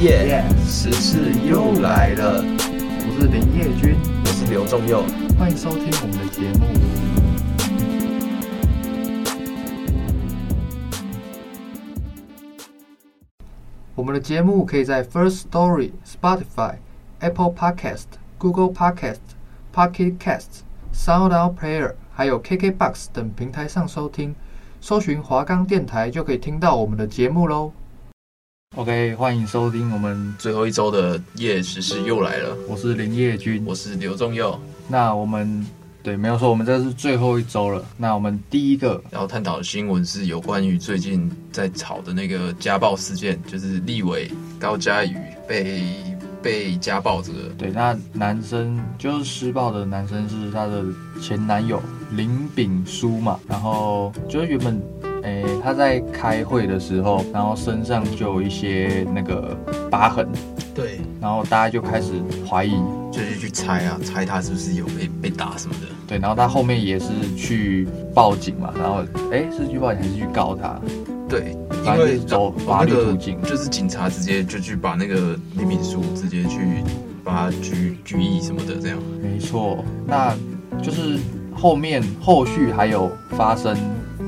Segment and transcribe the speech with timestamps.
[0.00, 0.44] 耶！
[0.64, 5.02] 时事又来了，我是林业君，我是刘仲佑，
[5.36, 6.66] 欢迎收听我们的节目。
[13.96, 16.76] 我们的节目可以在 First Story、Spotify、
[17.18, 18.06] Apple Podcast、
[18.38, 19.18] Google Podcast、
[19.74, 20.60] Pocket Casts、
[20.94, 24.36] Sound On Player，还有 KKBox 等平台上收听，
[24.80, 27.72] 搜寻华冈电台就可以听到我们的节目喽。
[28.76, 32.54] OK，欢迎收听我们最后一周的夜时事又来了。
[32.68, 34.56] 我是林业君，我是刘仲佑。
[34.86, 35.66] 那我们
[36.02, 37.84] 对没有错，我们这是最后一周了。
[37.96, 45.16] 那我们第一个要探讨的新闻是有关于最近在吵的那个家暴事件，就是立委高嘉瑜
[45.48, 45.82] 被
[46.40, 47.48] 被家暴这个。
[47.58, 50.84] 对，那男生就是施暴的男生是他的
[51.20, 54.80] 前男友林炳书嘛，然后就是原本。
[55.22, 59.56] 诶，他在开会的时候，然后身上就有一些那个
[59.90, 60.28] 疤痕，
[60.74, 62.12] 对，然后大家就开始
[62.48, 62.72] 怀疑，
[63.12, 70.80] 就是去猜啊，猜他是不是有被被打什么的，对，然后他后面也是去报警嘛，然后诶，是去报警还是去告他？
[71.28, 76.82] 对，因为走法律途径，就是警察直接就去把那个林炳书直接去
[77.22, 78.98] 把他拘拘役什么的，这样。
[79.22, 80.34] 没错，那
[80.82, 81.18] 就是
[81.54, 83.76] 后面后续还有发生。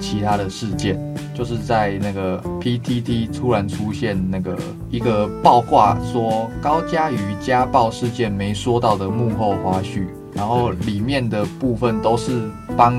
[0.01, 0.99] 其他的事件，
[1.35, 4.57] 就是在那个 PTT 突然出现那个
[4.91, 12.95] 一个爆挂，说高嘉瑜家暴事件没说到的幕后花絮，然后里面的部分都是帮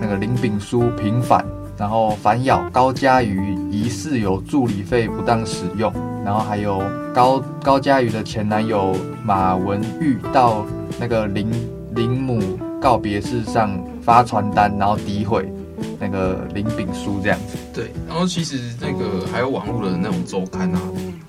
[0.00, 1.44] 那个林炳书平反，
[1.76, 5.92] 然后反咬高嘉瑜疑似有助理费不当使用，
[6.24, 6.80] 然后还有
[7.12, 8.94] 高高嘉瑜的前男友
[9.24, 10.64] 马文玉到
[11.00, 11.50] 那个林
[11.94, 12.40] 林母
[12.80, 13.70] 告别式上
[14.02, 15.52] 发传单，然后诋毁。
[15.98, 20.80] 那个林炳书这样子，对，然后其实那个还有网络的那种周刊啊，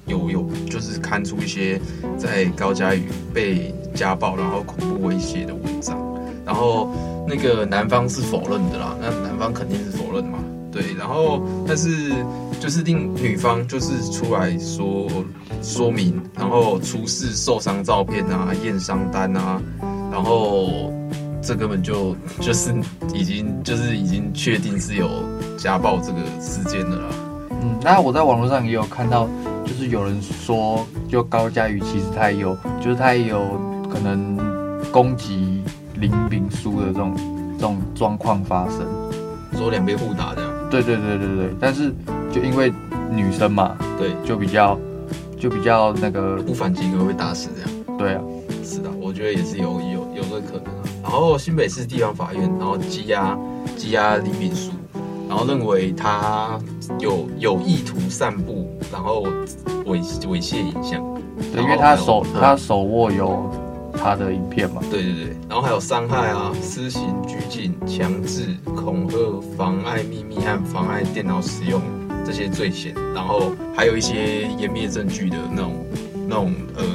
[0.06, 1.80] 有有就是刊出一些
[2.18, 5.98] 在高嘉宇被家暴然后恐怖威胁的文章，
[6.46, 6.90] 然后
[7.28, 10.40] 那个男方是否认的啦，那男方肯定是否认嘛，
[10.72, 12.12] 对，然后但是
[12.60, 15.08] 就是令女方就是出来说
[15.62, 19.62] 说明，然后出示受伤照片啊、验伤单啊，
[20.12, 20.94] 然后。
[21.42, 22.74] 这根本就 就是
[23.14, 25.08] 已经就是已经确定是有
[25.58, 27.06] 家暴这个事件的啦。
[27.62, 29.28] 嗯，那我在网络上也有看到，
[29.66, 33.60] 就是有人说，就高佳瑜其实他也有，就是他也有
[33.92, 34.38] 可能
[34.92, 35.62] 攻击
[35.96, 37.14] 林炳书的这种
[37.58, 38.86] 这种状况发生，
[39.58, 40.52] 说两边互打这样。
[40.70, 41.92] 对对对对对，但是
[42.32, 42.72] 就因为
[43.12, 44.80] 女生嘛，对，就比较
[45.38, 47.98] 就比较那个不反击可能会打死这样。
[47.98, 48.22] 对啊，
[48.64, 50.79] 是的，我觉得也是有有有这个可能。
[51.10, 53.36] 然后新北市地方法院，然后羁押
[53.76, 54.70] 羁押李炳书，
[55.28, 56.60] 然后认为他
[57.00, 59.24] 有有意图散布，然后
[59.86, 61.04] 猥猥亵影像。
[61.52, 63.52] 对，因为他手他手握有
[63.92, 64.84] 他的影片嘛。
[64.92, 71.82] 对对对，然后还有伤害啊、私刑拘禁、强制、恐吓、妨碍秘密和妨碍电脑使用
[72.24, 75.74] 这些罪嫌，然后还有一些湮灭证据的那种
[76.28, 76.86] 那种呃，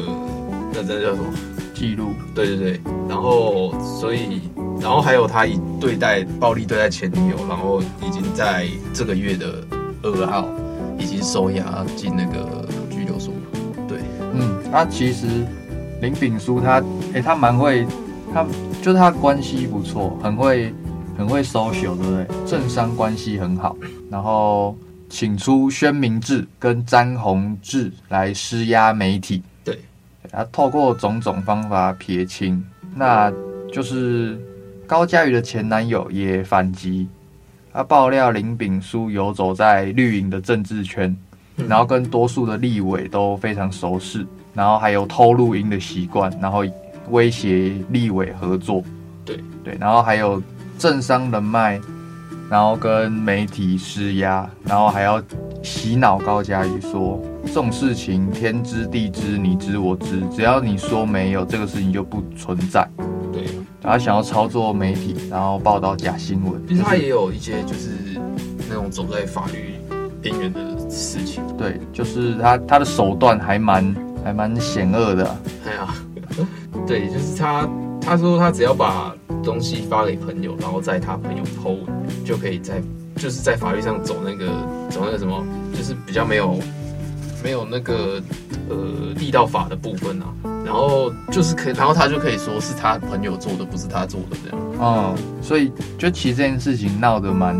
[0.72, 1.24] 那这叫什么？
[1.74, 4.40] 记录，对对对，然后所以，
[4.80, 9.62] 然后还有他以对待暴力对待前女友，然后已经在这个月的
[10.02, 10.48] 二号
[10.98, 13.34] 已经收押进那个拘留所。
[13.88, 13.98] 对，
[14.32, 15.26] 嗯，他其实
[16.00, 16.82] 林炳书他，
[17.12, 17.84] 哎，他蛮会，
[18.32, 18.46] 他
[18.80, 20.72] 就是他关系不错，很会
[21.18, 22.26] 很会 social，对不对？
[22.46, 23.76] 政商关系很好，
[24.08, 24.76] 然后
[25.08, 29.42] 请出宣明志跟詹宏志来施压媒体。
[30.34, 32.62] 他透过种种方法撇清，
[32.94, 33.32] 那
[33.72, 34.38] 就是
[34.86, 37.08] 高佳瑜的前男友也反击，
[37.72, 41.14] 他爆料林炳书游走在绿营的政治圈，
[41.68, 46.64] 然后跟多数的立委都非常熟识，然后还有偷录音的习惯，然后
[47.10, 48.82] 威胁立委合作，
[49.24, 50.42] 对对，然后还有
[50.78, 51.80] 政商人脉，
[52.50, 55.22] 然后跟媒体施压，然后还要
[55.64, 57.20] 洗脑高嘉瑜说。
[57.46, 62.88] 这种事情天知地知，你知我知，只要你说没有，这个事情就不存在。
[63.32, 63.46] 对，
[63.80, 66.60] 他想要操作媒体，然后报道假新闻。
[66.66, 67.90] 其实他也有一些就是
[68.68, 69.74] 那种走在法律
[70.20, 71.42] 边缘的事情。
[71.56, 73.94] 对，就是他他的手段还蛮
[74.24, 75.40] 还蛮险恶的、啊。
[75.66, 75.94] 哎呀，
[76.86, 77.68] 对，就是他
[78.00, 79.14] 他说他只要把
[79.44, 81.78] 东西发给朋友，然后在他朋友 PO
[82.24, 82.82] 就可以在
[83.16, 84.46] 就是在法律上走那个
[84.90, 85.44] 走那个什么，
[85.76, 86.58] 就是比较没有
[87.42, 88.22] 没有那个
[88.68, 88.76] 呃
[89.16, 90.26] 力道法的部分啊。
[90.64, 94.58] 然后就是可以，然后他就可以说是他朋友做的，不是他做的这样。
[94.78, 97.54] 哦、嗯，所以就其实这件事情闹得蛮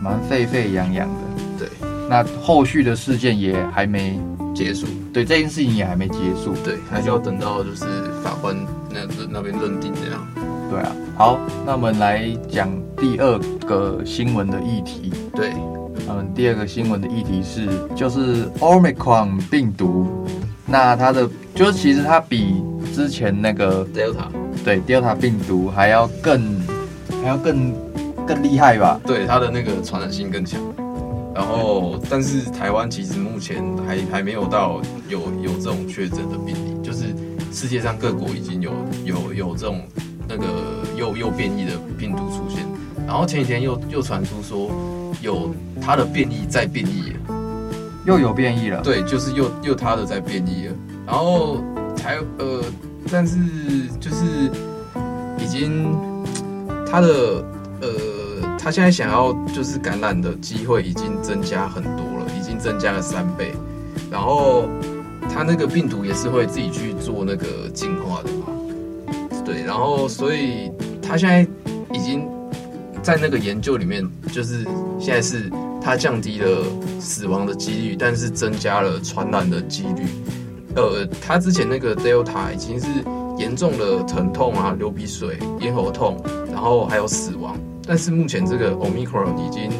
[0.00, 1.14] 蛮沸沸扬扬的。
[1.58, 1.68] 对，
[2.08, 4.20] 那后续的事件也还没
[4.54, 4.86] 结束。
[5.10, 6.54] 对，这件事情也还没结束。
[6.62, 7.86] 对，还需要等到就是
[8.22, 8.54] 法官
[8.92, 9.00] 那
[9.30, 10.26] 那边认定这样。
[10.70, 15.12] 对啊，好，那我们来讲第二个新闻的议题。
[15.34, 15.52] 对，
[16.08, 20.06] 嗯，第二个新闻的议题是就是 Omicron 病毒。
[20.66, 22.62] 那它的就是其实它比
[22.94, 24.26] 之前那个 Delta
[24.64, 26.60] 对 Delta 病毒还要更
[27.20, 27.74] 还要更
[28.24, 29.00] 更厉害吧？
[29.04, 30.60] 对，它的那个传染性更强。
[31.34, 36.79] 然后，但是台湾其实目前还还没有到有有这种确诊的病例，就是
[37.52, 38.72] 世界上各国已经有
[39.04, 39.82] 有有这种
[40.28, 40.44] 那个
[40.96, 42.66] 又又变异的病毒出现。
[43.06, 44.70] 然后前几天又又传出说
[45.20, 47.12] 有它的变异再变异。
[48.06, 50.74] 又有变异了，对，就是又又它的在变异了，
[51.06, 51.62] 然后
[51.94, 52.64] 才呃，
[53.12, 53.36] 但是
[54.00, 54.50] 就是
[55.38, 55.94] 已经
[56.90, 57.44] 它的
[57.82, 63.52] 呃，它现在想要就是感染的机会已经增加很多了，已经增加了三倍，
[64.10, 64.64] 然后
[65.34, 68.46] 他那个病毒也是会自己去做那个进化的嘛，
[69.44, 71.46] 对，然后所以他现在
[71.92, 72.28] 已经
[73.02, 74.64] 在那个研究里面，就是
[74.98, 75.50] 现在是。
[75.82, 76.62] 它降低了
[77.00, 80.04] 死亡的几率，但是增加了传染的几率。
[80.76, 82.86] 呃，它之前那个 Delta 已经是
[83.38, 86.22] 严重的疼痛啊、流鼻水、咽喉痛，
[86.52, 87.56] 然后还有死亡。
[87.86, 89.70] 但是目前这个 Omicron 已经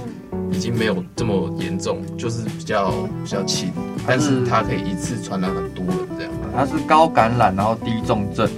[0.61, 2.93] 经没有这么严重，就是比较
[3.25, 3.73] 比较轻，
[4.07, 6.33] 但是它可以一次传染很多人这样。
[6.55, 8.49] 它是高感染，然后低重症。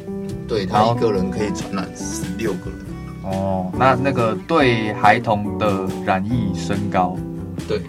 [0.48, 2.80] 对，它一个人可以传染十六个人。
[3.24, 7.16] 哦，那那个对孩童的染疫升高。
[7.68, 7.80] 对，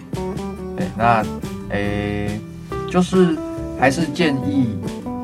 [0.76, 1.22] 对，那，
[1.70, 2.40] 诶、欸，
[2.88, 3.36] 就是
[3.78, 4.78] 还是建议，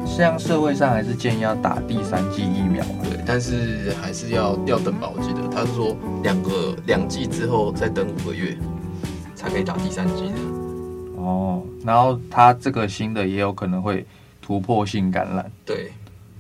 [0.05, 3.05] 像社会上还是建议要打第三剂疫苗嘛。
[3.05, 5.09] 对，但是还是要要等吧。
[5.15, 8.59] 我记得他是说两个两剂之后再等五个月，
[9.41, 10.35] 才可以打第三剂的。
[11.17, 14.05] 哦，然后它这个新的也有可能会
[14.43, 15.51] 突破性感染。
[15.65, 15.91] 对，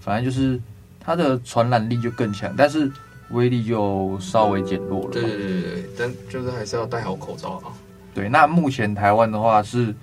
[0.00, 0.60] 反正就是
[1.00, 2.92] 它的传染力就更强，但是
[3.30, 5.10] 威力就稍微减弱了。
[5.10, 7.72] 对对对对，但就是还是要戴好口罩啊。
[8.14, 9.94] 对，那目前台湾的话是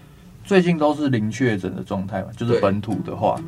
[0.43, 3.39] 最近都是零确诊的状态嘛，就是本土的话，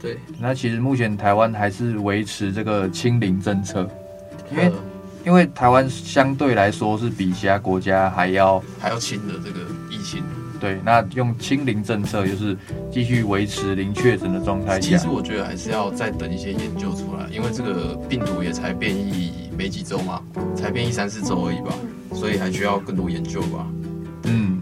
[0.00, 3.88] 对，那其实目前台湾还是维持这个清零政策，
[4.50, 4.70] 因为
[5.24, 9.60] 因为台湾相对来说是比其他国家还要还要轻的这个
[9.90, 10.22] 疫情，
[10.60, 12.56] 对，那用清零政策就是
[12.90, 14.80] 继续维持零确诊的状态。
[14.80, 20.20] 其实我觉得还是要再等一些研究出来，因为这个病毒也才变异没几周嘛，
[20.56, 21.72] 才变异三四周而已吧，
[22.12, 23.66] 所以还需要更多研究吧。
[24.24, 24.60] 嗯，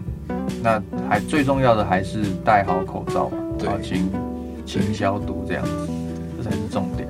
[0.61, 4.09] 那还最重要的还是戴好口罩嘛，对，勤
[4.65, 5.89] 勤消毒这样子，
[6.37, 7.07] 这才是重点。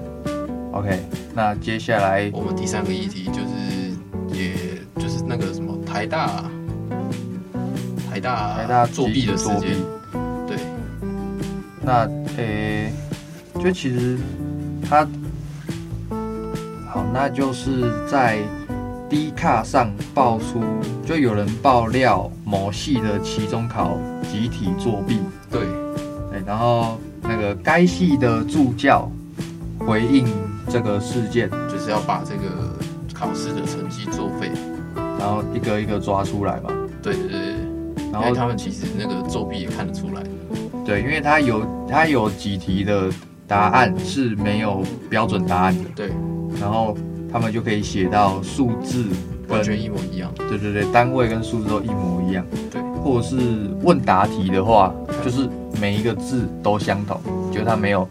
[0.71, 0.99] OK，
[1.33, 3.91] 那接下来我们第三个议题就是，
[4.33, 4.53] 也
[4.95, 6.45] 就是那个什么台大，
[8.09, 9.75] 台大台大作弊的事件。
[10.47, 10.57] 对，
[11.81, 12.07] 那
[12.37, 12.91] 诶、
[13.55, 14.17] 欸，就其实
[14.89, 15.07] 他
[16.87, 18.39] 好，那就是在。
[19.11, 20.63] D 卡上爆出，
[21.05, 23.97] 就有人爆料某系的期中考
[24.31, 25.19] 集体作弊。
[25.49, 25.63] 对，
[26.31, 29.11] 对，然后那个该系的助教
[29.79, 30.25] 回应
[30.71, 32.73] 这个事件，就是要把这个
[33.13, 34.49] 考试的成绩作废，
[34.95, 36.69] 然后一个一个抓出来嘛。
[37.01, 37.39] 对对对，
[38.11, 40.23] 然后他们其实那个作弊也看得出来。
[40.85, 43.09] 对，因为他有他有几题的
[43.47, 45.89] 答案是没有标准答案的。
[45.95, 46.11] 对，
[46.59, 46.95] 然后。
[47.33, 49.05] 他们就可以写到数字
[49.47, 52.81] 完全一模一样，对对对，单位跟数字都一模一样，对。
[53.01, 53.37] 或者是
[53.83, 55.47] 问答题的话，就是
[55.79, 58.05] 每一个字都相同，就他没有，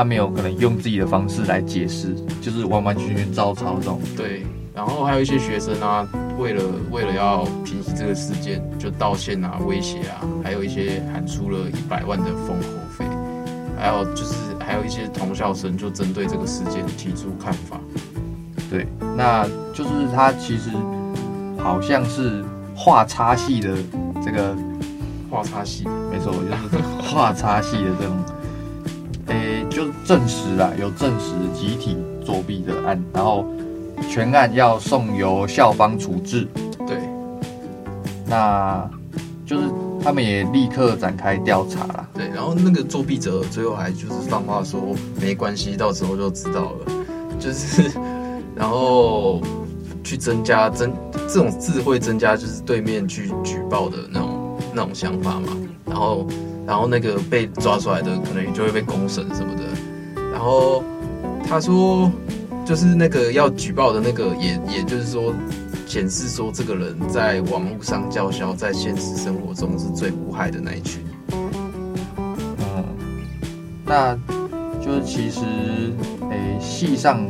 [0.00, 4.00] 他没有可能用自己的方式来解释，就是完完全全照抄这种。
[4.16, 4.46] 对。
[4.74, 12.66] 然后还有一些学生啊，为了为了要平息这个事件，就道歉啊、威胁啊，还有一些喊出了一百万的封口
[12.96, 13.04] 费，
[13.78, 17.78] 还有就是还有一些同校生就针对这个事件提出看法。
[18.70, 18.86] 对，
[19.18, 20.70] 那就是他其实
[21.58, 22.42] 好像是
[22.74, 23.76] 画叉戏的
[24.24, 24.56] 这个
[25.28, 28.16] 画叉戏，没错，就是画叉戏的这种，
[29.26, 29.59] 诶、
[30.10, 33.46] 证实了有证实集体作弊的案，然后
[34.10, 36.48] 全案要送由校方处置。
[36.84, 36.98] 对，
[38.26, 38.90] 那
[39.46, 39.68] 就是
[40.02, 42.08] 他他们也立刻展开调查了。
[42.12, 44.80] 对，然后那个作弊者最后还就是放话说
[45.20, 46.92] 没关系，到时候就知道了，
[47.38, 47.88] 就是
[48.56, 49.40] 然后
[50.02, 50.92] 去增加增
[51.28, 55.56] 这种智慧增加，就是对面去举报的那种那种想法嘛。
[55.86, 56.26] 然后
[56.66, 59.62] 然后那个被抓出来的可能也就会被公审什么的。
[60.40, 60.82] 然后
[61.46, 62.10] 他说
[62.64, 65.34] 就是那个要举报的那个也也就是说。
[65.86, 71.02] 显示说，这个人在网络上叫嚣，在现实生活中是最无害的那一群。
[71.32, 72.84] 嗯，
[73.84, 74.14] 那
[74.80, 75.40] 就是其实，
[76.30, 77.26] 诶，系上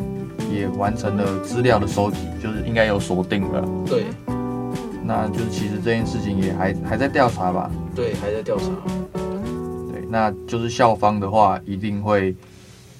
[0.52, 3.66] 也完成了资料的收集，就是应该有锁定了。
[3.86, 4.04] 对，
[5.06, 7.70] 那就是其实这件事情也还还在调查吧？
[7.96, 8.66] 对，还在调查。
[9.90, 12.36] 对，那就是校方的话，一定会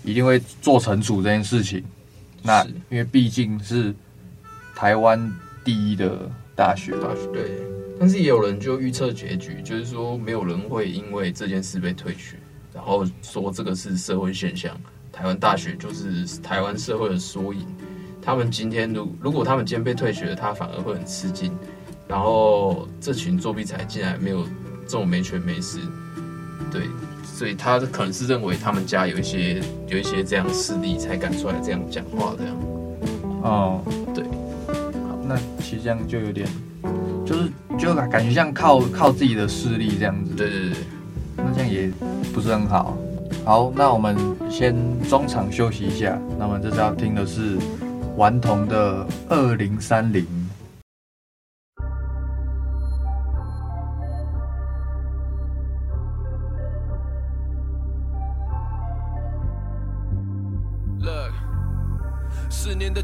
[0.04, 1.84] 一定会做惩处这件事情。
[2.42, 3.94] 那因为毕竟是
[4.74, 5.32] 台湾。
[5.62, 6.18] 第一的
[6.56, 7.52] 大学，大学对，
[8.00, 12.38] 但是也有人就预测结局，就是说没有人会因为这件事被退学，
[12.72, 14.74] 然后说这个是社会现象。
[15.12, 17.66] 台湾大学就是台湾社会的缩影。
[18.22, 21.54] 他们今天如如果他们今天被退学了，他反而会很吃惊。
[22.08, 24.44] 然后这群作弊仔竟然没有
[24.86, 25.78] 这种没权没势，
[26.70, 26.82] 对，
[27.24, 32.56] 所以他可能是认为他们家有一些有一些这样势力，才敢出来这样讲话这样。
[33.42, 33.82] 哦，
[34.14, 34.24] 对。
[34.24, 36.46] 好那其实这样就有点，
[37.26, 40.34] 就是就感觉像靠靠自己的势力这样子。
[40.34, 40.76] 对对对，
[41.36, 41.90] 那这样也
[42.32, 42.96] 不是很好。
[43.44, 44.16] 好，那我们
[44.50, 44.74] 先
[45.08, 46.18] 中场休息一下。
[46.38, 47.56] 那么这次要听的是
[48.16, 50.26] 顽童的二零三零。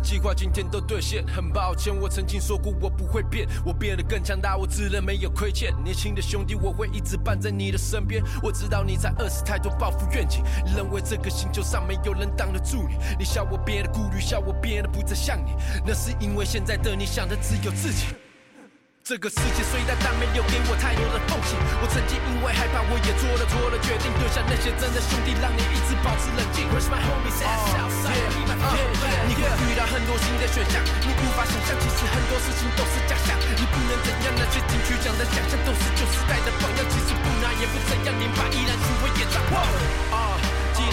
[0.06, 5.74] 计划今天都兑现，很抱歉，我曾经说过我不会变，我变得更强大，我自认没有亏欠。
[5.82, 8.22] 年轻的兄弟，我会一直伴在你的身边。
[8.40, 10.44] 我知道你在饿死太多抱负愿景，
[10.76, 12.94] 认为这个星球上没有人挡得住你。
[13.18, 15.50] 你笑我变得顾虑，笑我变得不再像你，
[15.84, 18.06] 那是因为现在的你想的只有自己。
[19.06, 21.54] 这个世界虽大，但没有给我太多的奉献。
[21.78, 24.10] 我曾经因为害怕，我也做了错的决定。
[24.18, 26.66] 丢下那些真的兄弟，让你一直保持冷静。
[26.74, 27.54] Where's my homies at?
[27.70, 29.30] Southside, be my friend.
[29.30, 33.38] 你会遇到很多新的选项，你无法想象，其实很多事情都是假象。
[33.54, 36.82] 你不能怎样，那些金曲奖的奖项都是旧时代的榜样。
[36.90, 39.38] 其实不拿也不怎样，连把依然成为演唱。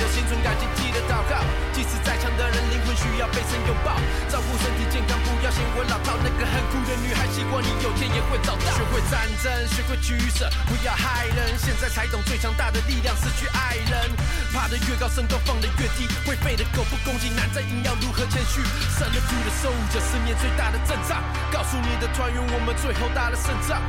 [0.04, 1.40] 记得心存感激，记得祷告。
[1.72, 3.96] 即使再强的人，灵魂需要被神拥抱。
[4.28, 6.20] 照顾身体健康，不要嫌我老套。
[6.20, 8.68] 那个很酷的女孩，希望你有天也会找到。
[8.76, 11.56] 学会战争，学会取舍，不要害人。
[11.58, 14.12] 现在才懂最强大的力量是去爱人。
[14.52, 16.04] 爬得越高，身高放得越低。
[16.28, 18.60] 会飞的狗不攻击，难在硬要如何谦虚。
[19.00, 21.24] 守得住的守护者，是面最大的阵仗。
[21.48, 23.80] 告诉你的团员，我们最后打了胜仗。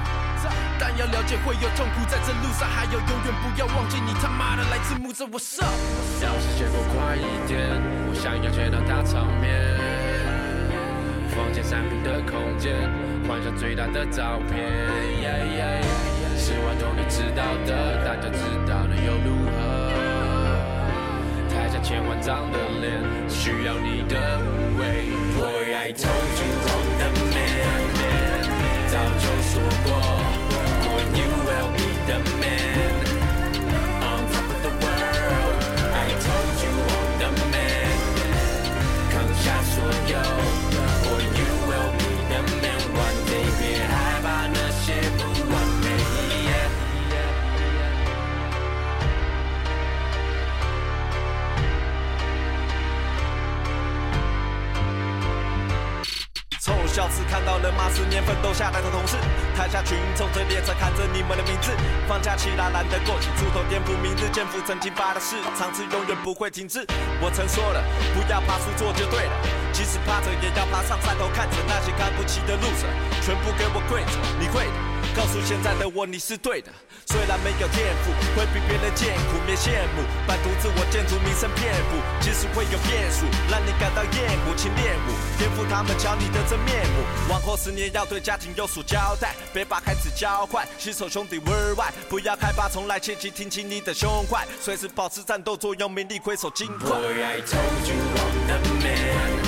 [0.78, 5.24] 但要了解会有痛苦，在这路上还有永远不要忘记你他妈的来自木子。
[5.30, 5.66] 我上。
[6.22, 9.50] 要是节奏快一点，我想要见到大场面。
[11.34, 12.88] 房间三平的空间，
[13.26, 14.70] 换上最大的照片。
[16.36, 19.58] 是顽童你知道的，大家知道的又如何？
[21.48, 25.08] 台下千万张的脸，需要你的无畏。
[25.38, 28.42] Boy, I told you I'm the man，
[28.88, 29.52] 早就说
[29.84, 30.23] 过。
[40.08, 40.53] yo.
[57.04, 59.18] 小次看到人马十年奋斗下来的同事，
[59.54, 61.70] 台下群众在列车看着你们的名字。
[62.08, 66.86] 放假期啦，懒得过去出头颠覆明日，肩负曾经发的誓，尝试永远不会停滞。
[67.20, 67.84] 我曾说了，
[68.14, 69.32] 不要怕输，做就对了。
[69.70, 72.88] 即使趴着，也要爬上山头，看着那些看不起的路者，
[73.20, 74.93] 全部给我跪着，你会的。
[75.14, 76.72] 告诉现在的我，你是对的。
[77.06, 80.02] 虽然没有天赋，会比别人艰苦，别羡慕。
[80.26, 82.02] 半途自我建筑，名声遍布。
[82.20, 87.04] 即使会有变数，让你感到厌恶，请练武，颠覆他们瞧你的真面目。
[87.30, 90.66] 往后十年要对家庭有所交代，别把孩子教坏。
[90.78, 96.90] 携手兄弟 worldwide，不要害怕，从来切记挺起你的胸怀，随时保持战斗作用，勉励挥手尽快。
[96.90, 99.44] Boy, I told you I'm the man，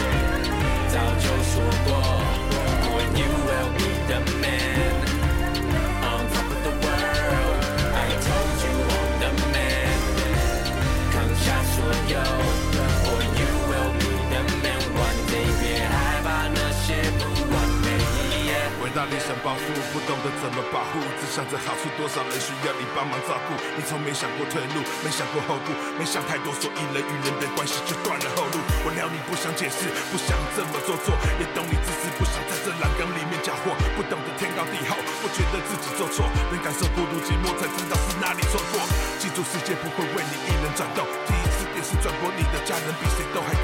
[19.10, 20.98] 理想抱负，不懂得怎么保护。
[21.20, 23.54] 只想着好处，多少人需要你帮忙照顾。
[23.78, 28.58] 你从没想过退路，没想过后顾，没想太多，所以人与人的关系就断了后路。
[28.82, 38.82] 我料你不想解释，不想这么做作，也懂你自私，不想在这蓝缸里面搅和，不懂得天高地厚，不觉得自己做错，能感受孤独寂寞，才知道是哪里错过。
[39.22, 41.06] 记住，世界不会为你一人转动。
[41.30, 43.54] 第一次电视转播，你的家人比谁都还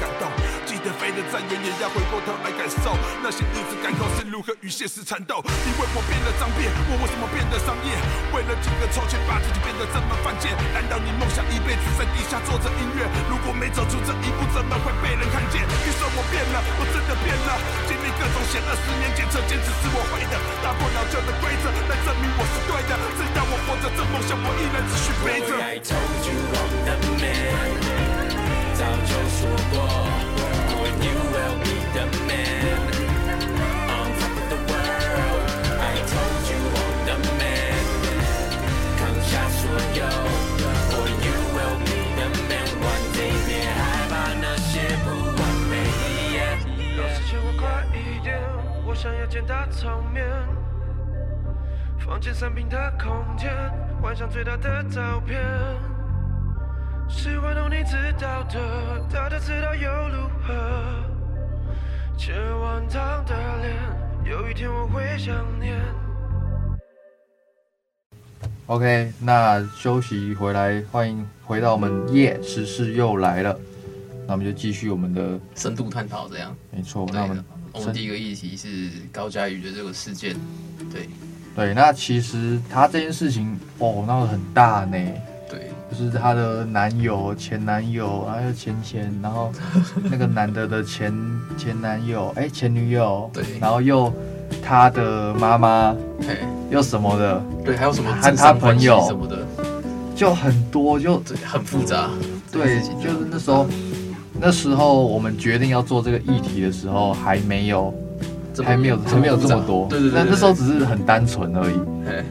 [1.03, 5.43] 飞得再远，也要回过头来感受那些日子，感受是如何与现实缠斗。
[5.43, 7.91] 你为我变了脏辫，我为什么变得商业？
[8.31, 10.55] 为了几个臭钱，把自己变得这么犯贱？
[10.71, 13.03] 难道你梦想一辈子在地下做着音乐？
[13.27, 15.67] 如果没走出这一步，怎么会被人看见？
[15.83, 17.51] 你说我变了，我真的变了。
[17.83, 22.95] 经历各种险恶，十年检测坚持是我会的，打破老旧的规则来证明我是对的。
[23.19, 25.51] 只要我活着，这梦想我依然继续背着。
[68.67, 73.59] OK，那休息回来，欢迎回到我们夜，时事又来了。
[74.25, 76.55] 那我们就继续我们的深度探讨，这样。
[76.71, 77.05] 没错。
[77.11, 80.33] 那我们我们第一个议题是高佳瑜的这个事件，
[80.89, 81.09] 对。
[81.53, 84.97] 对，那其实他这件事情哦闹得很大呢，
[85.49, 89.51] 对，就是她的男友、前男友，还有前前，然后
[90.09, 91.13] 那个男的的前
[91.57, 93.43] 前男友，哎，前女友，对。
[93.59, 94.11] 然后又
[94.63, 96.39] 他的妈妈，嘿，
[96.73, 98.99] 又什么的，对，还有什么和他朋友。
[99.05, 99.37] 什么的，
[100.15, 102.09] 就很多，就对，很复杂，
[102.51, 103.67] 对，就是那时候，
[104.41, 107.93] 那时候我们决定要做这个议题的时候，还没有，
[108.63, 111.75] 还没有，还没有这么多，对对对，那那时候只是很单纯而已。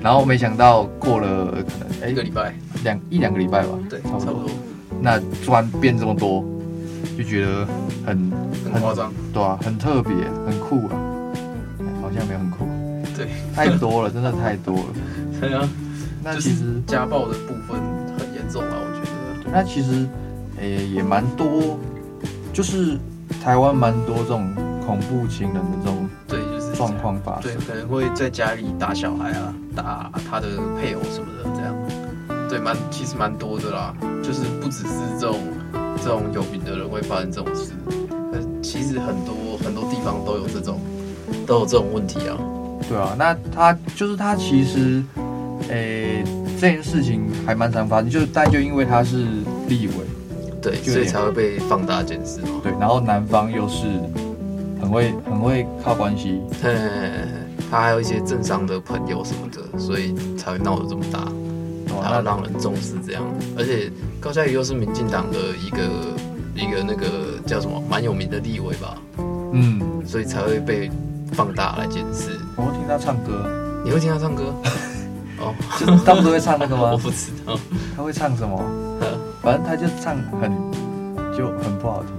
[0.02, 2.52] 然后没想到过了可能哎一个礼拜，
[2.83, 4.50] 两一两个礼拜吧，对，差不多。
[5.00, 6.44] 那突然变这么多，
[7.16, 7.66] 就觉得
[8.05, 8.33] 很
[8.72, 10.98] 很夸张，对啊，很特别，很酷啊，
[11.81, 12.40] 哎好像没有
[13.70, 14.87] 太多了，真的太多了。
[15.40, 15.68] 对啊，
[16.22, 17.81] 那其实家暴的部分
[18.18, 19.05] 很严重啊，我觉
[19.44, 20.07] 得，那其实
[20.61, 21.79] 诶也蛮多，
[22.53, 22.98] 就是
[23.42, 24.53] 台湾蛮多这种
[24.87, 27.42] 恐怖情人的这种对，就是状况发生。
[27.42, 27.66] 对，。
[27.66, 30.48] 可能会在家里打小孩啊，打他的
[30.81, 35.38] 配偶什么的，这样，对，蛮其实蛮多的啦，就是不只是这种
[35.98, 37.72] 这种有名的人会发生这种事，
[38.33, 40.81] 呃，其实很多很多地方都有这种
[41.46, 42.37] 都有这种问题啊，
[42.88, 45.03] 对啊，那他就是他其实，
[45.68, 46.25] 诶
[46.61, 49.27] 这件事情还蛮常发生，就但就因为他是
[49.68, 49.95] 立委，
[50.61, 53.87] 对，所以才会被放大检视嘛，对，然后男方又是
[54.81, 56.40] 很会很会靠关系，
[57.71, 61.21] 他还有一些政商的朋友什么的，所以才会闹得这么大。
[61.95, 63.23] 哦还要让人重视这样，
[63.57, 65.79] 而且高嘉瑜又是民进党的一个
[66.55, 68.97] 一个那个叫什么蛮有名的立委吧，
[69.53, 70.90] 嗯，所以才会被
[71.33, 72.40] 放大来检视。
[72.57, 73.47] 我会听他唱歌，
[73.85, 74.55] 你会听他唱歌？
[75.41, 76.91] 哦，就是他不是会唱那个吗？
[76.93, 76.99] 我？
[76.99, 77.59] 不知道。
[77.97, 78.62] 他会唱什么？
[79.43, 80.53] 反正他就唱很
[81.37, 82.12] 就很不好听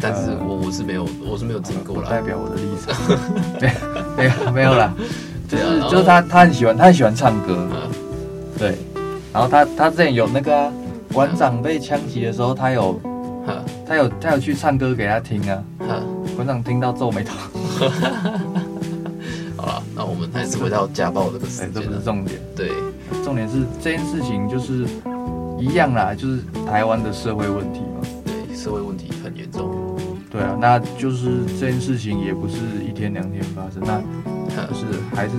[0.00, 2.08] 但是我我是没有我是没有听过啦。
[2.08, 2.94] 代表我的立场，
[3.60, 3.70] 没
[4.16, 4.92] 没有没有啦，
[5.48, 7.90] 就是就是他他很喜欢他很喜欢唱歌，嗯。
[8.56, 8.78] 对，
[9.32, 10.72] 然后他他之前有那个啊
[11.12, 13.00] 馆长被枪击的时候，他有
[13.86, 16.00] 他有他有去唱歌给他听啊，呵，
[16.36, 17.34] 馆长听到皱眉头，
[19.98, 21.80] 那我们还是回到家暴这个事哎，这。
[21.82, 22.70] 不是重点，对
[23.24, 24.86] 重点是这件事情就是
[25.58, 29.98] 一样啦，就是台湾的社会问题嘛，对，社会问题很严重。
[30.30, 32.58] 对啊，那就是这件事情也不是
[32.88, 33.94] 一天两天发生，那
[34.54, 34.84] 呵就是
[35.16, 35.32] 还是、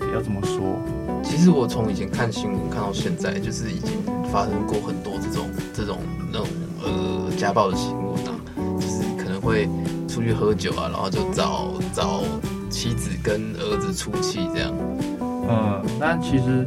[0.00, 0.78] 哎要怎么说？
[1.22, 3.92] 其实我从以前看新闻看到现在，就是已经
[4.32, 5.98] 发生过很多这种这种
[6.32, 6.48] 那种
[6.82, 8.32] 呃家暴的新闻啊，
[8.80, 9.68] 就是可能会
[10.08, 12.22] 出去喝酒啊，然后就找找
[12.68, 14.72] 妻子跟儿子出气这样。
[15.20, 16.66] 嗯，但其实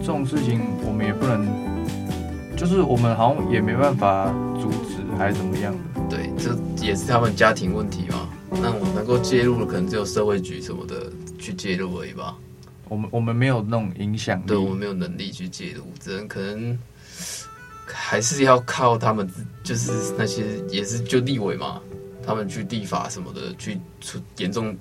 [0.00, 1.46] 这种事情我们也不能，
[2.56, 4.26] 就是我们好像也没办法
[4.60, 6.00] 阻止还是怎么样的。
[6.08, 8.28] 对，这也是他们家庭问题嘛。
[8.50, 12.36] 那我能够介入的，可能只有社会局什么的去介入而已吧。
[12.88, 16.76] 我们我们没有那种影响力，对我们没有能力去介入，只能可能
[17.86, 19.28] 还是要靠他们，
[19.62, 21.80] 就是那些也是就立委嘛，
[22.26, 24.76] 他们去立法什么的，去出严重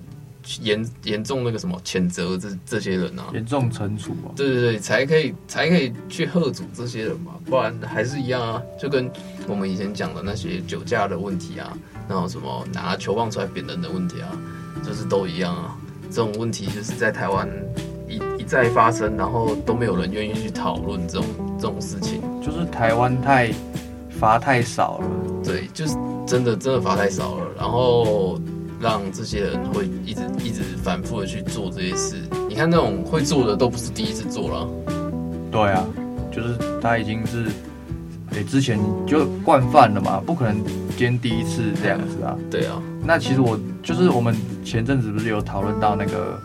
[0.62, 9.10] 严严重那个什么谴责这这些人啊，严重惩处啊，对对对，才可以才可以去喝阻这些人嘛，不然还是一样啊，就跟
[9.48, 14.30] 我们以前讲的那些酒驾的问题啊，然后什么拿球棒出来扁人的问题啊，
[14.84, 15.78] 就是都一样啊，
[16.10, 17.48] 这种问题就是在台湾
[18.08, 21.26] 一一再发生，然后都没有人愿意去讨论这种
[21.60, 23.54] 这种事情，就是台湾太
[24.10, 25.08] 罚太少了，
[25.44, 25.94] 对，就是
[26.26, 28.40] 真的真的罚太少了，然后。
[28.80, 32.16] 让这些人会一直一直反复的去做这些事。
[32.48, 34.70] 你看那种会做的都不是第一次做了。
[35.52, 35.86] 对啊，
[36.32, 37.48] 就是他已经是，
[38.32, 42.38] 诶，之前就惯犯了嘛，不可能今天第一次这样子啊。
[42.50, 42.82] 对啊。
[43.04, 46.40] 那其实我就是我们前阵子不是有讨论到那个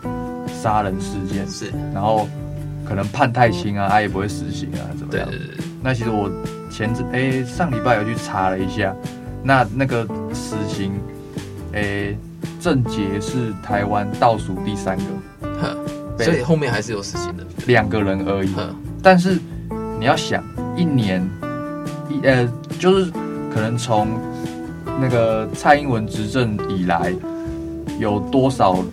[0.61, 2.27] 杀人事件，是，然后
[2.83, 5.29] 可能判太轻啊，他也不会死刑啊，怎么样？
[5.29, 5.65] 对对对。
[5.81, 6.29] 那其实我
[6.69, 8.93] 前阵诶上礼拜有去查了一下，
[9.41, 10.91] 那那个死刑。
[11.73, 12.17] 诶、欸，
[12.65, 18.49] 郑捷是台湾倒数第三个，所以后面还是有事情的，两个人而已。
[19.03, 19.39] 但是
[19.99, 20.43] 你要想，
[20.75, 21.21] 一年
[22.09, 22.49] 一呃，
[22.79, 23.11] 就是
[23.53, 24.07] 可能从
[24.99, 27.13] 那个蔡英文执政以来，
[27.99, 28.83] 有多少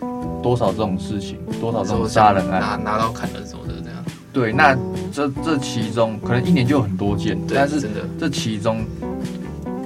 [0.43, 4.05] 多少这种事情，多少这种杀人案，拿拿刀砍人什么的这样。
[4.35, 4.77] 对，那
[5.11, 7.89] 这这其中可能一年就有很多件，但是
[8.21, 8.85] 这其中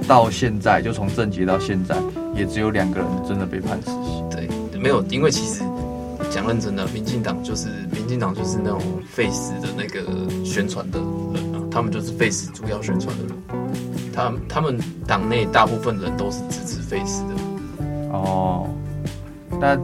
[0.08, 1.94] 到现在，就从郑捷到现在。
[2.36, 4.28] 也只有两个人真的被判死刑。
[4.30, 5.62] 对，没有，因为其实
[6.30, 10.02] 讲认真的，民进党就是民进党就是那种废死的那个
[10.44, 13.32] 宣传的人啊，他们就是废死主要宣传的人。
[14.12, 17.84] 他他们党内大部分人都是支持废死的。
[18.12, 18.68] 哦，
[19.60, 19.76] 那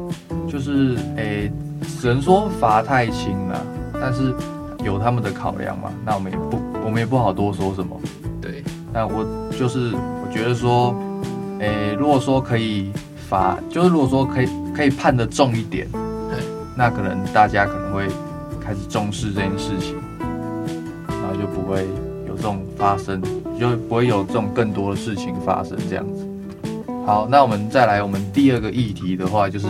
[0.46, 1.52] 就是诶、欸，
[2.00, 4.34] 只能说罚太轻了，但是
[4.84, 7.98] 有他们的考量嘛，那我们也不我们也不好多说什么。
[8.40, 8.62] 对，
[8.92, 9.24] 那我
[9.58, 10.94] 就是我觉得说。
[11.62, 12.90] 诶、如果说可以
[13.28, 15.86] 罚，就是如果说可以可以判得重一点，
[16.76, 18.08] 那可能大家可能会
[18.60, 19.94] 开始重视这件事情，
[21.06, 21.86] 然后就不会
[22.26, 23.22] 有这种发生，
[23.60, 26.26] 就不会有这种更多的事情发生这样子。
[27.06, 29.68] 好，那我们再来我们第二个议题的话，就是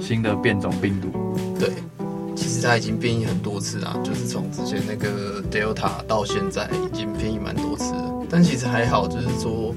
[0.00, 1.08] 新的变种病毒。
[1.56, 1.70] 对，
[2.34, 9.72] 其实它已经变异很多次啊，就是从之前那个 Delta 到现在已经变异蛮多次了，但其实还好，就是说。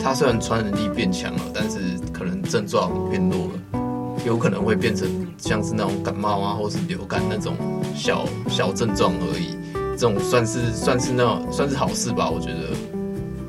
[0.00, 1.78] 它虽然传染力变强了，但是
[2.12, 7.54] 可能症状变弱了，有可能会变成像是那种感冒啊，或是流感那种
[7.94, 9.56] 小小症状而已。
[9.96, 12.70] 这种算是算是那种算是好事吧，我觉得。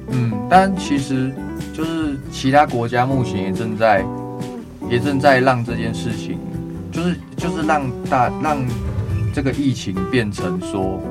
[0.10, 1.32] 嗯，但其实
[1.74, 4.06] 就是其他国家目前也正在
[4.90, 6.38] 也正在让这件事情，
[6.92, 8.64] 就是就是让大让
[9.34, 11.02] 这个疫情变成说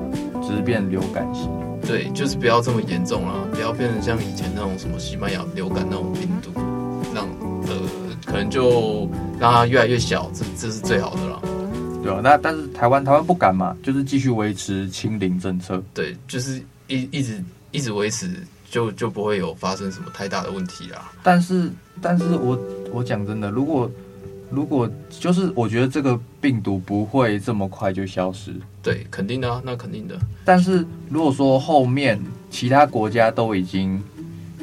[0.43, 1.51] 只是变流感型。
[1.87, 6.51] 对，就是不要这么严重了，不要变成像以前那种什么西班牙流感那种病毒，
[7.15, 7.27] 让
[7.67, 7.77] 呃
[8.25, 11.43] 可能就让它越来越小，这这是最好的了。
[12.03, 15.83] 对啊，那但是台湾台湾不敢嘛，就是继续维持清零政策。
[15.93, 17.43] 对，就是一一直
[17.73, 18.31] 一直维持，
[18.71, 21.13] 就就不会有发生什么太大的问题啦。
[21.23, 22.59] 但是，但是我
[22.93, 23.91] 我讲真的，如果
[24.51, 28.55] 如果就是我觉得这个病毒不会这么快就消失。
[28.83, 30.19] 对，肯定的啊，那肯定的。
[30.45, 34.03] 但是如果说后面其他国家都已经，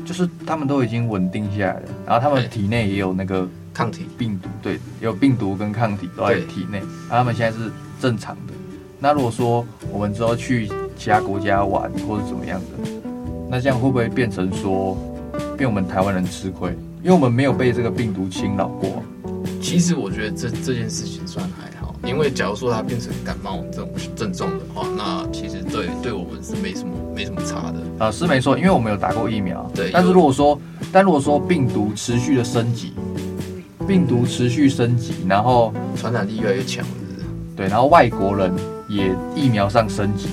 [0.06, 8.54] 就是他们都已经稳定下来了，然后他们体内也有那个抗体病毒，对，有病毒跟抗体都在体内，然后他们现在是正常的。
[9.00, 12.92] 那如果说我们之后去其他国家玩或者怎么样的，
[13.50, 14.98] 那这样会不会变成说，
[15.58, 16.76] 被我们台湾人吃亏？
[17.02, 19.02] 因为我们没有被这个病毒侵扰过。
[19.62, 21.59] 其实我觉得这这件事情算还好，
[22.10, 28.06] 因为假如说它变成感冒这种症状的话，那其实对对我们是没什么没什么差的。
[28.06, 29.70] 啊，是没错，因为我们有打过疫苗。
[29.76, 29.92] 对。
[29.94, 30.60] 但是如果说，
[30.92, 32.94] 但如果说病毒持续的升级，
[33.88, 36.84] 病毒持续升级，然后传染力越来越强？
[37.56, 38.52] 对，然后外国人
[38.88, 40.30] 也疫苗上升级，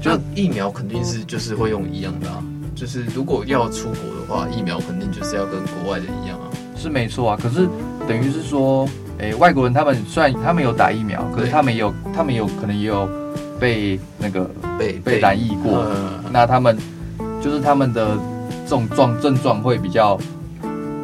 [0.00, 2.42] 就疫苗肯定是就是会用一样的啊，
[2.74, 6.48] 就是如果要出国的话，疫苗肯定就是要跟国外的一样啊。
[6.76, 7.68] 是没错啊，可是
[8.08, 13.08] 等于是说，诶、欸，外国人他们虽然他们有打疫苗，可是他们也有，他们有可能也有
[13.60, 15.86] 被那个被被染疫过，
[16.32, 16.76] 那他们
[17.40, 18.18] 就是他们的
[18.64, 20.18] 这种状症状会比较，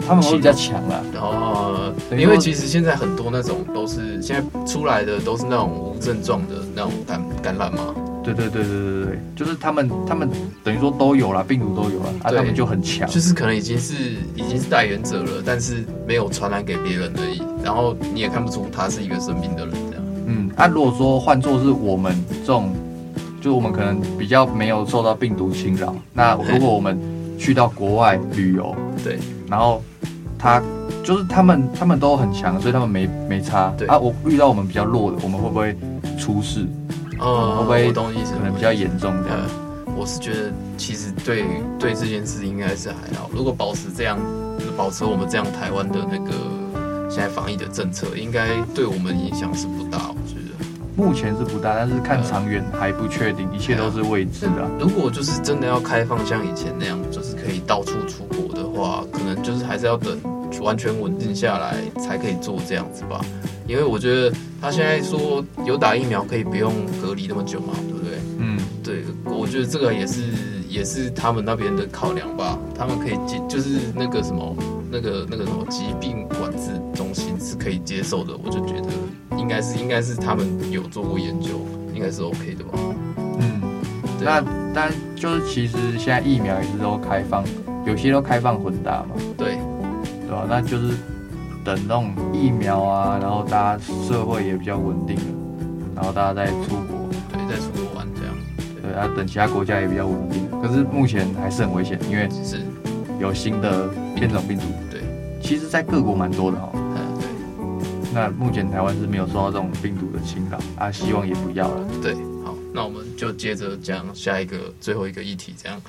[0.07, 1.01] 他们会比较强啊。
[1.15, 7.95] 哦，因为其实现在很多那种都是现在出来的都是那种无症状的那种感感染嘛。
[8.23, 10.29] 对对对对对对，就是他们他们
[10.63, 13.95] 等于说都有了，病毒都有了，啊，他们就很强，就是可能已经是
[14.35, 20.05] 已经是带原者了，但是没有传染给别人而已，然后你也看不出他是一个生病的人这样。
[20.27, 22.75] 嗯，啊，如果说换作是我们这种，
[23.41, 26.99] 就我们可能比较没有受到病毒侵扰，那如果我们
[27.39, 29.83] 去到国外旅游，对，然后
[30.39, 30.63] 他
[31.03, 33.73] 就是他们他们都很强，所以他们没没差。
[33.79, 35.75] 对啊，我遇到我们比较弱的，我们会不会
[36.19, 36.67] 出事？
[37.21, 39.39] 哦，会不会我懂意思，可能比较严重这样？
[39.39, 41.45] 呃，我是觉得其实对
[41.79, 43.31] 对这件事应该是还好。
[43.33, 44.19] 如果保持这样，
[44.77, 46.33] 保持我们这样台湾的那个
[47.11, 50.09] 现在防疫的政策，应该对我们影响是不大。
[50.09, 50.65] 我觉得
[50.97, 54.71] 目前是不大，但是看长远还不确定，一切都是未知的。
[54.79, 60.19] 如果就是真的要开放像以前那样，就是可以到处出国的话，可能就是还是要等
[60.61, 63.21] 完全稳定下来才可以做这样子吧。
[63.67, 68.19] 因为我觉得他现在说有打疫苗可以不用隔离那么久嘛，对不对？
[68.39, 70.23] 嗯，对，我觉得这个也是
[70.69, 72.59] 也是他们那边的考量吧。
[72.77, 74.57] 他们可以接，就是那个什么
[74.91, 78.89] 那个那个什么疾病管制中心是可以接受的，我就觉得
[79.39, 81.51] 应该是应该是他们有做过研究，
[81.95, 82.79] 应该是 OK 的吧。
[83.39, 83.61] 嗯，
[84.21, 84.43] 那
[84.75, 87.45] 但就是其实现在疫苗也是都开放，
[87.87, 89.60] 有些都开放混打嘛，对，
[90.31, 90.47] 对吧？
[90.49, 90.95] 那就是
[91.65, 95.23] 等那种疫苗啊，然后大家社会也比较稳定了，
[95.97, 98.35] 然后大家再出国，对，再出国玩这样，
[98.81, 100.49] 对啊，等其他国家也比较稳定。
[100.63, 102.61] 可是目前还是很危险，因为是，
[103.19, 104.67] 有新的变种病毒。
[104.89, 105.01] 对，
[105.43, 106.71] 其实在各国蛮多的哈。
[106.75, 111.89] 嗯，对，那目前台湾是没有受到这种病毒的侵扰啊，希望也不要了。
[112.01, 112.15] 对，
[112.45, 115.81] 好，那我们就接着讲下一个最后一个议题，这样。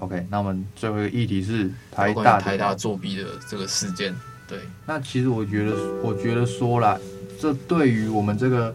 [0.00, 4.14] OK，那我们最后一个议题是台大台大作弊的这个事件，
[4.48, 6.98] 对，那其实我觉得，我觉得说啦，
[7.40, 8.74] 这对于我们这个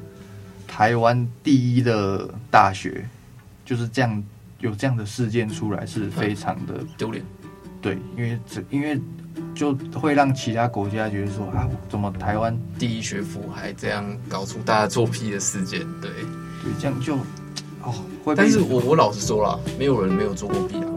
[0.68, 3.06] 台湾第一的大学，
[3.66, 4.24] 就是这样
[4.60, 7.24] 有这样的事件出来，是非常的 丢脸。
[7.82, 9.00] 对，因为这因为
[9.56, 16.10] 就会让其他国家觉得说啊，怎么台湾第一学府还这样搞出大家作弊的事件，对，
[16.62, 17.16] 对这样就
[17.82, 20.89] 哦会被，但是我我老实说啦，没有人没有做过弊啊，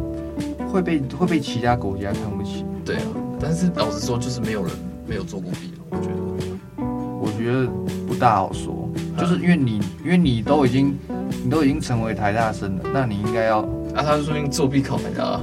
[0.72, 2.64] 会被会被其他国家看不起。
[2.82, 3.02] 对啊，
[3.38, 4.72] 但是老实说，就是没有人
[5.06, 6.82] 没有做过弊，我觉得，
[7.20, 7.68] 我觉得
[8.08, 10.96] 不大好说，就是因为你因为你都已经
[11.44, 13.60] 你都已经成为台大生了，那你应该要
[13.94, 15.40] 啊，他说明作弊考台大啊，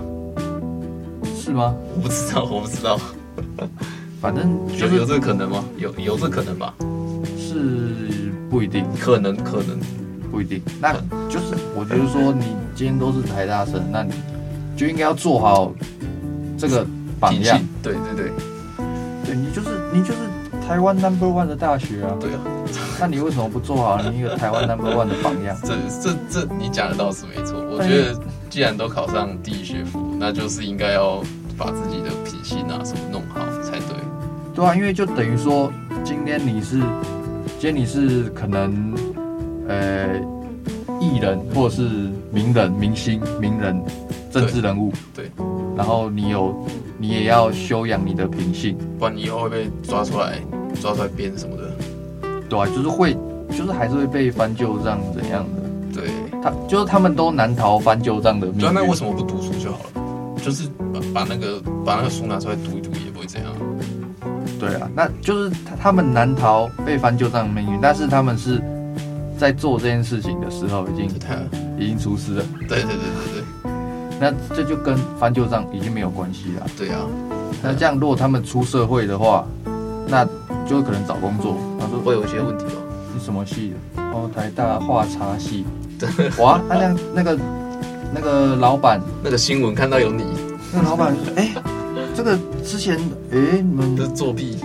[1.35, 1.75] 是吗？
[1.95, 2.99] 我不知道，我不知道，
[4.19, 5.63] 反正就是有有这个可能吗？
[5.77, 6.73] 有有这可能吧？
[7.37, 9.79] 是不一定，可能可能，
[10.31, 10.61] 不一定。
[10.81, 10.93] 那
[11.29, 14.11] 就是我觉得说，你今天都是台大生，那你
[14.79, 15.73] 就应该要做好
[16.57, 16.87] 这个
[17.19, 17.59] 榜样。
[17.83, 18.31] 对对对
[19.25, 20.19] 对你就是你就是
[20.65, 22.39] 台湾 number one 的大学啊，对啊，
[22.97, 25.57] 那你为什么不做好你一个台湾 number one 的榜样？
[25.65, 27.59] 这这这你讲的倒是没错。
[27.69, 28.17] 我觉得
[28.49, 31.21] 既然都考上第一学府，那就是应该要
[31.57, 33.97] 把自己的品性啊什么弄好才对。
[34.55, 35.69] 对啊，因为就等于说，
[36.05, 36.79] 今天你是，
[37.59, 38.95] 今天你是可能，
[39.67, 40.07] 呃，
[41.01, 43.81] 艺人或者是名人、明星、名人、
[44.31, 45.31] 政治人物，对，
[45.75, 46.55] 然后你有，
[46.97, 50.39] 你也要修养你的品性，不然你以后会被抓出来，
[50.81, 51.63] 抓出来编什么的。
[52.49, 53.15] 对啊，就是会，
[53.49, 56.01] 就是还是会被翻旧账怎样的。
[56.01, 56.09] 对，
[56.41, 58.73] 他就是他们都难逃翻旧账的命运。
[58.73, 60.41] 那为什么不读书就好了？
[60.41, 63.51] 就是把把那个把那个书拿出来读一读，也不会怎样。
[64.59, 68.61] 对啊，那就是他他们难逃被翻旧账的命运，但是他们是
[69.37, 71.07] 在做这件事情的时候已经
[71.79, 72.43] 已经出师了。
[72.67, 73.71] 对对对对对，
[74.19, 76.67] 那这就跟翻旧账已经没有关系了。
[76.77, 77.01] 对啊，
[77.63, 79.47] 那这样如果他们出社会的话，
[80.07, 80.25] 那
[80.67, 81.57] 就可能找工作。
[81.79, 82.83] 他说会有一些问题哦？
[83.13, 84.01] 你什么系的？
[84.13, 85.65] 哦，台大画茶系。
[86.37, 87.39] 哇，那那那个
[88.13, 90.23] 那个老板，那个新闻看到有你，
[90.73, 91.51] 那个老板说，哎。
[92.15, 92.97] 这个之前，
[93.31, 94.57] 哎，你们的作弊，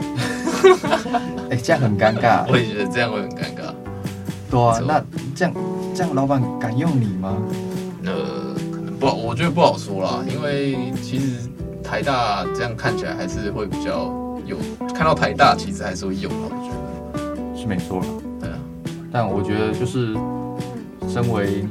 [1.51, 2.45] 哎，这样很尴尬。
[2.49, 3.73] 我也觉得这样会很尴尬。
[4.51, 5.03] 对啊，那
[5.37, 5.55] 这样
[5.95, 7.37] 这样，老板敢用你吗？
[8.05, 10.25] 呃，可能不好，我觉得不好说啦。
[10.29, 11.49] 因为其实
[11.83, 14.13] 台大这样看起来还是会比较
[14.45, 14.57] 有，
[14.95, 16.71] 看到台大其实还是会有，我觉
[17.23, 18.07] 得是没错啦。
[18.41, 18.59] 对啊，
[19.13, 20.13] 但我觉得就是
[21.09, 21.65] 身为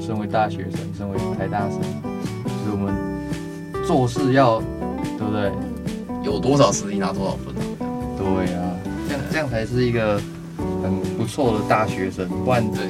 [0.00, 1.80] 身为大学生，身为台大生，
[2.44, 4.62] 就是我们做事要。
[5.18, 5.52] 对不对？
[6.24, 7.62] 有多少实力拿多少分啊？
[8.18, 8.74] 对啊，
[9.08, 10.20] 这样这样才是一个
[10.82, 12.28] 很不错的大学生。
[12.44, 12.86] 不然对，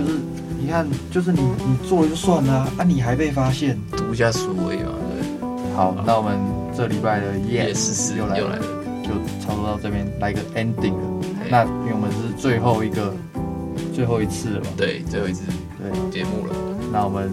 [0.00, 0.18] 就是
[0.58, 4.92] 你看，就是你你做了就算了啊，你还被发现，读一下书而已嘛。
[5.12, 5.76] 对。
[5.76, 6.38] 好，那我们
[6.76, 8.58] 这礼拜的 Yes 又来了，
[9.02, 9.10] 就
[9.40, 11.26] 差不多到这边来个 ending 了。
[11.48, 13.14] 那因为我们是最后一个
[13.94, 14.66] 最后一次了嘛？
[14.76, 15.44] 对，最后一次
[15.78, 16.54] 对节目了。
[16.92, 17.30] 那我们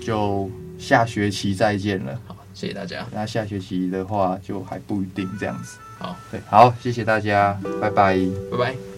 [0.00, 2.18] 就下学期再见了。
[2.26, 3.06] 好谢谢大家。
[3.12, 5.78] 那下学期的话就还不一定这样子。
[5.98, 8.18] 好，对，好，谢谢大家，拜拜，
[8.50, 8.93] 拜拜。